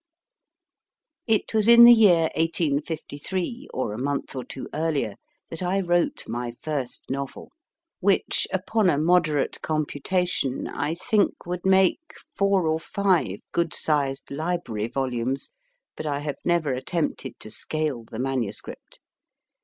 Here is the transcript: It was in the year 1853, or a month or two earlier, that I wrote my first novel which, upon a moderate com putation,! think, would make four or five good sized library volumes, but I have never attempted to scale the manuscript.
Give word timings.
It 1.27 1.53
was 1.53 1.67
in 1.67 1.83
the 1.83 1.93
year 1.93 2.31
1853, 2.35 3.67
or 3.71 3.93
a 3.93 3.99
month 3.99 4.35
or 4.35 4.43
two 4.43 4.67
earlier, 4.73 5.13
that 5.51 5.61
I 5.61 5.79
wrote 5.79 6.23
my 6.27 6.53
first 6.59 7.03
novel 7.07 7.51
which, 7.99 8.47
upon 8.51 8.89
a 8.89 8.97
moderate 8.97 9.61
com 9.61 9.85
putation,! 9.85 10.65
think, 10.99 11.45
would 11.45 11.67
make 11.67 12.15
four 12.35 12.65
or 12.67 12.79
five 12.79 13.41
good 13.51 13.75
sized 13.75 14.31
library 14.31 14.87
volumes, 14.87 15.51
but 15.95 16.07
I 16.07 16.21
have 16.21 16.37
never 16.43 16.73
attempted 16.73 17.39
to 17.39 17.51
scale 17.51 18.03
the 18.03 18.17
manuscript. 18.17 18.99